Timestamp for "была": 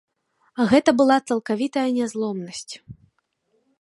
1.01-1.17